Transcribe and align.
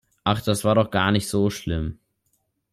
Ach, 0.23 0.41
das 0.41 0.63
war 0.63 0.73
doch 0.73 0.89
gar 0.89 1.11
nicht 1.11 1.27
so 1.29 1.51
schlimm! 1.51 1.99